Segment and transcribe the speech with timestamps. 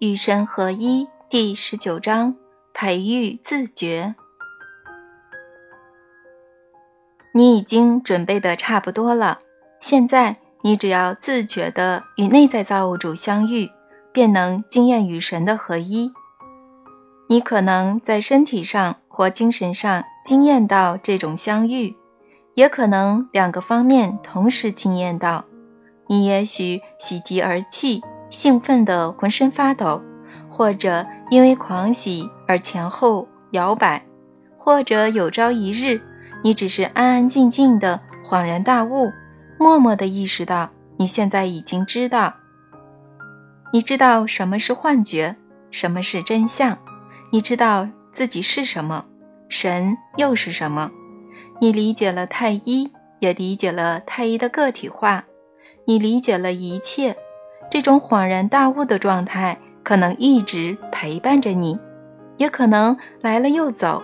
[0.00, 2.36] 与神合一第十九章：
[2.72, 4.14] 培育自觉。
[7.34, 9.40] 你已经准备的差不多了，
[9.80, 13.70] 现在你只要自觉的与内在造物主相遇，
[14.12, 16.12] 便能经验与神的合一。
[17.28, 21.96] 你可能在身体上或精神上经验到这种相遇，
[22.54, 25.44] 也可能两个方面同时经验到。
[26.06, 28.00] 你也许喜极而泣。
[28.30, 30.02] 兴奋的浑身发抖，
[30.48, 34.04] 或者因为狂喜而前后摇摆，
[34.56, 36.00] 或者有朝一日，
[36.42, 39.10] 你只是安安静静的恍然大悟，
[39.58, 42.34] 默默的意识到你现在已经知道，
[43.72, 45.36] 你知道什么是幻觉，
[45.70, 46.78] 什么是真相，
[47.32, 49.06] 你知道自己是什么，
[49.48, 50.90] 神又是什么，
[51.60, 55.24] 你理解了太一，也理解了太一的个体化，
[55.86, 57.16] 你理解了一切。
[57.70, 61.78] 这种恍然大悟的状态可能一直陪伴着你，
[62.36, 64.02] 也可能来了又走。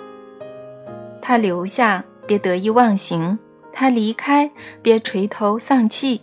[1.23, 3.39] 他留下，别得意忘形；
[3.73, 4.51] 他离开，
[4.83, 6.23] 别垂头丧气。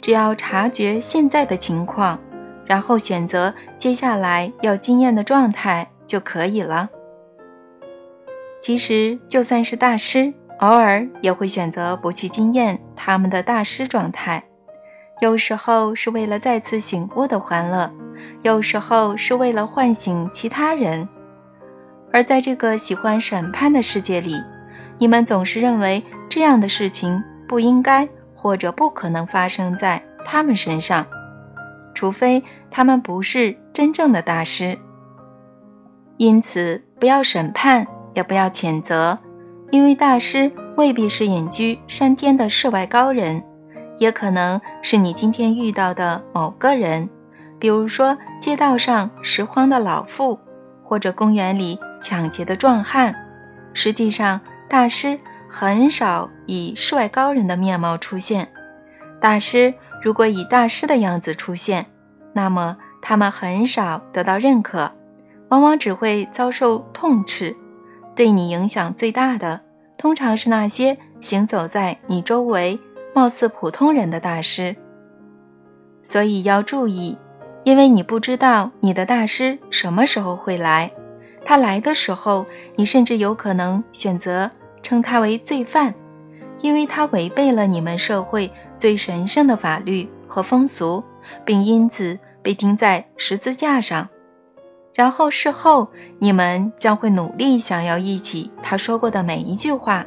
[0.00, 2.18] 只要察觉现在的情况，
[2.64, 6.88] 然后选择接下来要经验的状态就可以了。
[8.62, 14.44] 其实，就算是大师，偶尔也会选择不去经验他们的大师状态。
[15.20, 17.92] 有时候是为了再次醒悟的欢乐，
[18.42, 21.06] 有时候是为了唤醒其他人。
[22.10, 24.34] 而在这个喜欢审判的世界里，
[24.98, 31.06] 你们总是认为这样的事情不应该或者不可能发生在他们身上，
[31.94, 34.78] 除非他们不是真正的大师。
[36.16, 39.18] 因此，不要审判，也不要谴责，
[39.70, 43.44] 因为大师未必是隐居山巅的世外高人。
[44.00, 47.10] 也可能是你今天遇到的某个人，
[47.58, 50.40] 比如说街道上拾荒的老妇，
[50.82, 53.14] 或者公园里抢劫的壮汉。
[53.74, 54.40] 实际上，
[54.70, 58.48] 大师很少以世外高人的面貌出现。
[59.20, 61.84] 大师如果以大师的样子出现，
[62.32, 64.92] 那么他们很少得到认可，
[65.50, 67.54] 往往只会遭受痛斥。
[68.16, 69.60] 对你影响最大的，
[69.98, 72.80] 通常是那些行走在你周围。
[73.14, 74.76] 貌似普通人的大师，
[76.02, 77.18] 所以要注意，
[77.64, 80.90] 因为你不知道你的大师什么时候会来。
[81.44, 84.50] 他来的时候，你甚至有可能选择
[84.82, 85.94] 称他为罪犯，
[86.60, 91.02] 因为他违背了你们社会最神圣的法律和风俗，
[91.44, 94.08] 并因此被钉在十字架上。
[94.94, 95.88] 然后事后，
[96.18, 100.06] 你们将会努力想要忆起他说过的每一句话。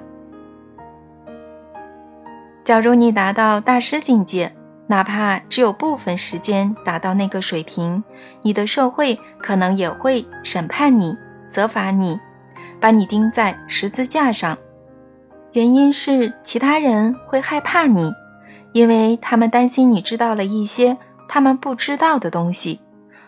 [2.63, 4.55] 假如你达到大师境界，
[4.87, 8.03] 哪怕只有部分时间达到那个水平，
[8.41, 11.17] 你的社会可能也会审判你、
[11.49, 12.17] 责罚你，
[12.79, 14.57] 把你钉在十字架上。
[15.51, 18.13] 原因是其他人会害怕你，
[18.71, 20.97] 因为他们担心你知道了一些
[21.27, 22.79] 他们不知道的东西，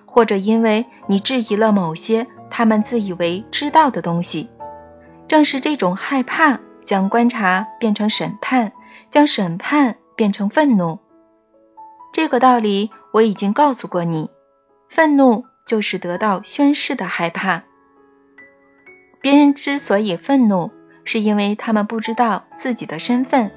[0.05, 4.49] 或者因为你质疑了某些他们自以为知道的东西。
[5.27, 8.71] 正是这种害怕，将观察变成审判。
[9.15, 10.99] 将审判变成愤怒，
[12.11, 14.29] 这个道理我已经告诉过你。
[14.89, 17.63] 愤怒就是得到宣誓的害怕。
[19.21, 20.69] 别人之所以愤怒，
[21.05, 23.49] 是因为他们不知道自己的身份，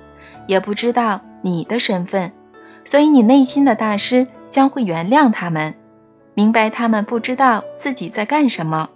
[0.47, 2.33] 也不知道你的身份，
[2.85, 5.75] 所以你内心的大师将会原谅他们，
[6.35, 8.91] 明白他们不知道自己在干什么。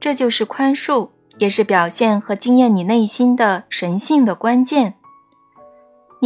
[0.00, 4.94] 这就是宽恕，也是表现和经验你内心的神性的关键。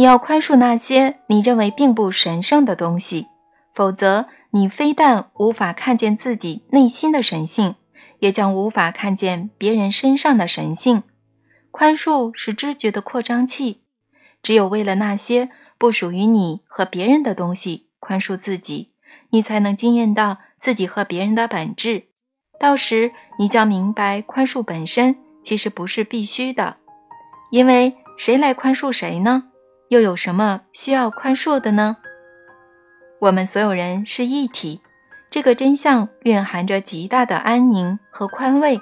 [0.01, 3.27] 你要宽恕那些你认为并不神圣的东西，
[3.75, 7.75] 否则你非但无法看见自己内心的神性，
[8.17, 11.03] 也将无法看见别人身上的神性。
[11.69, 13.83] 宽恕是知觉的扩张器，
[14.41, 18.89] 只有为了那些不属于你和别人的东西宽恕自己，
[19.29, 22.05] 你才能惊艳到自己和别人的本质。
[22.59, 26.77] 到时你将明白，宽恕本身其实不是必须的，
[27.51, 29.43] 因为谁来宽恕谁呢？
[29.91, 31.97] 又有什么需要宽恕的呢？
[33.19, 34.79] 我们所有人是一体，
[35.29, 38.79] 这个真相蕴含着极大的安宁和宽慰。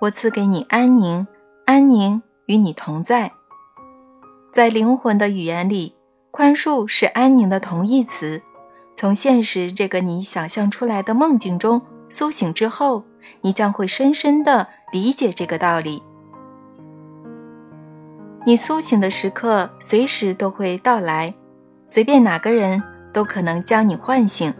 [0.00, 1.28] 我赐给你安宁，
[1.66, 3.30] 安宁与你同在。
[4.52, 5.94] 在灵魂的语言里，
[6.32, 8.42] 宽恕是安宁的同义词。
[8.96, 13.04] 从现实这个你想象出来的梦境中苏醒之后，
[13.42, 16.02] 你将会深深地理解这个道理。
[18.46, 21.34] 你苏醒的时刻随时都会到来，
[21.86, 22.82] 随便哪个人
[23.12, 24.52] 都可能将你唤醒。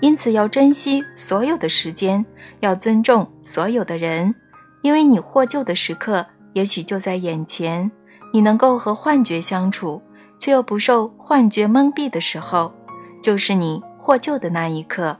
[0.00, 2.24] 因此要珍惜所有的时间，
[2.60, 4.34] 要尊重所有的人，
[4.82, 7.90] 因为你获救的时刻也许就在眼前。
[8.32, 10.00] 你能够和幻觉相处，
[10.38, 12.72] 却又不受幻觉蒙蔽的时候，
[13.22, 15.18] 就是你获救的那一刻。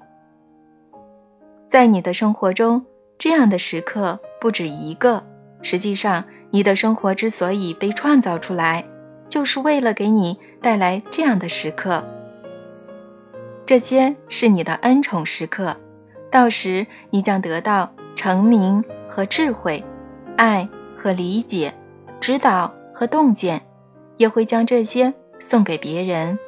[1.69, 2.87] 在你的生活中，
[3.19, 5.25] 这样的时刻不止一个。
[5.63, 8.85] 实际上，你的生活之所以被创造出来，
[9.29, 12.05] 就是为了给你带来这样的时刻。
[13.67, 15.77] 这些是你的恩宠时刻，
[16.31, 19.85] 到时你将得到成名和智慧，
[20.37, 21.73] 爱和理解，
[22.21, 22.75] 指导。
[22.93, 23.63] 和洞见，
[24.19, 26.39] 也会将这些送给别人。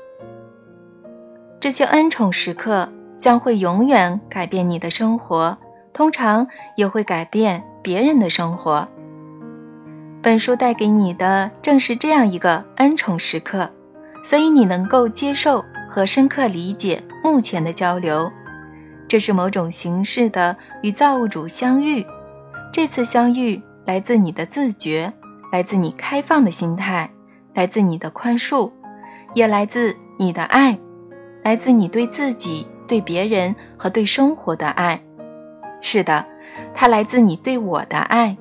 [1.59, 5.57] 这些恩宠时刻将会永远改变你的生活，
[5.95, 6.47] 通常
[6.77, 8.87] 也会改变别人的生活。
[10.23, 13.69] 本书带给你的正是这样一个恩宠时刻，
[14.23, 18.31] 所以你能够接受和深刻理解目前的交流。
[19.09, 22.07] 这是某种形式的与造物主相遇，
[22.73, 25.13] 这次相遇来自你的自觉。
[25.51, 27.11] 来自你开放的心态，
[27.53, 28.73] 来自你的宽恕，
[29.35, 30.79] 也来自你的爱，
[31.43, 35.03] 来自你对自己、对别人和对生活的爱。
[35.83, 36.25] 是的，
[36.73, 38.39] 它来自你对我的爱，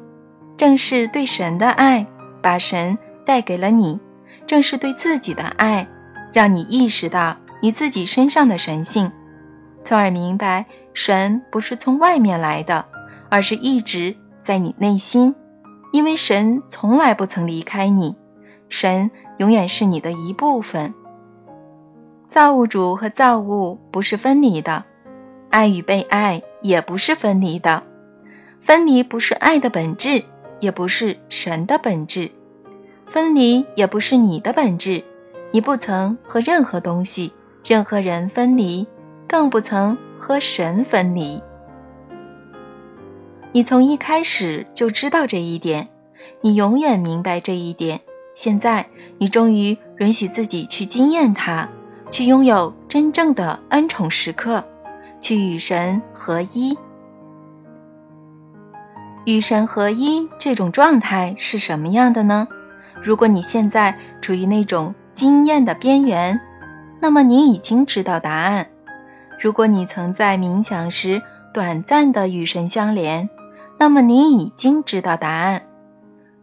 [0.62, 2.06] 正是对神的爱，
[2.40, 4.00] 把神带给了你；
[4.46, 5.88] 正是对自己的爱，
[6.32, 9.12] 让你意识到你自己身上的神性，
[9.84, 12.86] 从而明白神不是从外面来的，
[13.28, 15.34] 而是一直在你内心。
[15.92, 18.16] 因为神从来不曾离开你，
[18.70, 19.10] 神
[19.40, 20.94] 永远是你的一部分。
[22.28, 24.86] 造物主和造物不是分离的，
[25.50, 27.82] 爱与被爱也不是分离的。
[28.62, 30.24] 分离不是爱的本质，
[30.62, 32.32] 也不是神的本质。
[33.08, 35.04] 分离也不是你的本质。
[35.52, 37.34] 你不曾和任何东西、
[37.66, 38.88] 任何人分离，
[39.28, 41.44] 更不曾和神分离。
[43.52, 45.90] 你从一开始就知道这一点，
[46.40, 48.00] 你永远明白这一点。
[48.34, 48.88] 现在，
[49.18, 51.68] 你终于允许自己去经验它，
[52.10, 54.64] 去拥有真正的恩宠时刻，
[55.20, 56.78] 去与神合一。
[59.26, 62.48] 与神合一这种状态是什么样的呢？
[63.04, 66.40] 如果你现在处于那种经验的边缘，
[67.00, 68.68] 那么你已经知道答案。
[69.40, 71.22] 如果你曾在冥想时
[71.54, 73.30] 短暂的与神相连，
[73.80, 75.64] 那么你已经知道答案。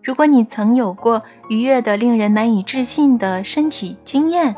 [0.03, 4.57] 如果你曾有过愉悦的、令人难以置信的身体经验，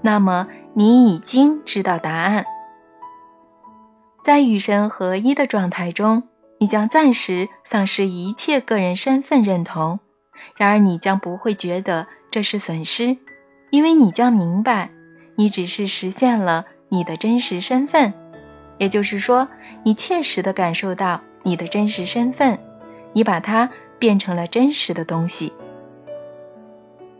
[0.00, 2.44] 那么你已经知道答案。
[4.22, 6.22] 在与神合一的状态中，
[6.62, 9.98] 你将暂时丧失一切个人身份认同。
[10.54, 13.16] 然而，你将不会觉得这是损失，
[13.70, 14.92] 因为你将明白，
[15.34, 18.14] 你只是实现了你的真实身份。
[18.78, 19.48] 也就是说，
[19.82, 21.20] 你切实的感受到。
[21.42, 22.56] 你的真实身份，
[23.12, 23.68] 你把它
[23.98, 25.52] 变成了真实的东西。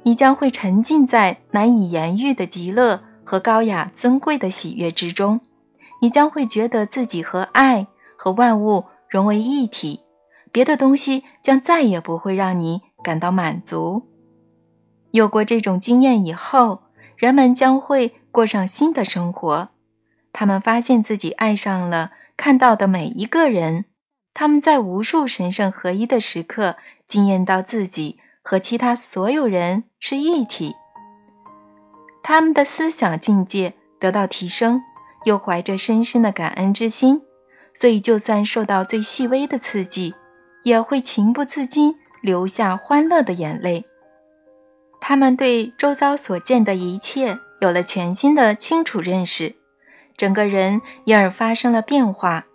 [0.05, 5.41] 你将会沉浸在难以言喻的极乐和高雅尊贵的喜悦之中。
[6.01, 10.01] 你将会觉得自己和爱和万物融为一体，
[10.51, 14.09] 别的东西将再也不会让你感到满足。
[15.11, 16.85] 有过这种经验以后，
[17.19, 19.69] 人们将会过上新的生活。
[20.33, 23.85] 他们发现自己爱上了看到的每一个人。
[24.33, 26.77] 他们在无数神圣合一的时刻，
[27.07, 30.75] 惊艳到自己和其他所有人是一体。
[32.23, 34.81] 他们的思想境界得到提升，
[35.27, 37.21] 又怀着深深的感恩之心，
[37.75, 40.15] 所以就算受到最细微的刺激，
[40.63, 43.85] 也会情不自禁流下欢乐的眼泪。
[45.01, 49.57] 他们对周遭所见的一切有了全新的清楚认识，
[50.17, 52.47] 整个人因而发生了变化。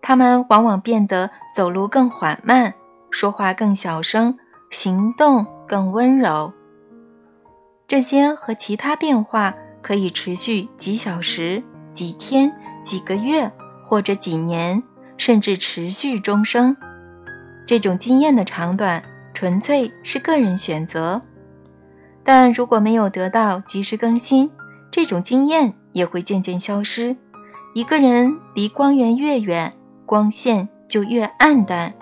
[0.00, 2.74] 他们往往变得走路更缓慢，
[3.10, 4.38] 说话更小声，
[4.70, 6.52] 行动更温柔。
[7.88, 12.52] 这些和其他变化可以持续几小时、几天、
[12.84, 13.50] 几个月，
[13.88, 14.82] 或者几年，
[15.16, 16.76] 甚至持续终生。
[17.64, 21.22] 这种经验的长短纯粹是个人选择。
[22.24, 24.50] 但如果没有得到及时更新，
[24.90, 27.16] 这种经验也会渐渐消失。
[27.74, 29.72] 一个人离光源越远，
[30.04, 31.94] 光线就越暗淡。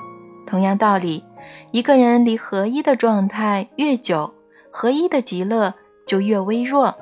[0.47, 1.23] 同样道理，
[1.71, 4.33] 一个人离合一的状态越久，
[4.71, 5.75] 合一的极乐
[6.07, 6.95] 就越微弱。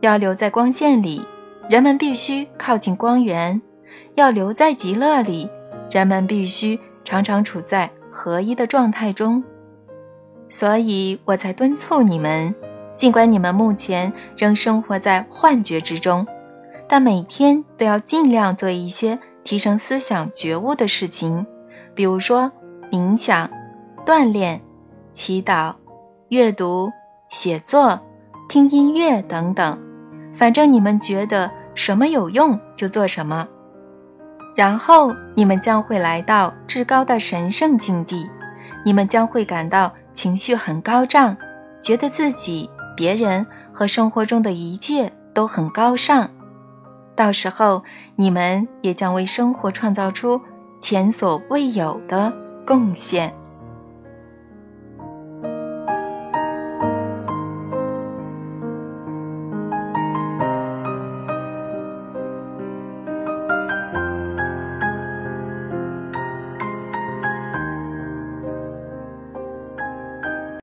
[0.00, 1.20] 要留在光线里，
[1.68, 3.60] 人们必须靠近光源；
[4.14, 5.50] 要留在极乐里，
[5.90, 9.44] 人们必须常常处在合一的状态中。
[10.48, 12.54] 所以我才敦促你们，
[12.94, 16.26] 尽管你们目前仍生活在幻觉之中。
[16.88, 21.44] 但每天都要尽量做一些提升思想觉悟的事情，
[21.94, 22.50] 比如说
[22.90, 23.50] 冥想、
[24.06, 24.62] 锻炼、
[25.12, 25.74] 祈祷、
[26.30, 26.90] 阅读、
[27.28, 28.00] 写作、
[28.48, 29.78] 听音乐等等。
[30.32, 33.46] 反正你们觉得什么有用就做什么，
[34.56, 38.28] 然后你们将会来到至高的神圣境地，
[38.84, 41.36] 你们将会感到情绪很高涨，
[41.80, 46.28] 觉得自己、别人和生活中的一切都很高尚。
[47.14, 47.84] 到时候，
[48.16, 50.40] 你们也将为生活创造出
[50.80, 52.32] 前所未有的
[52.66, 53.32] 贡献。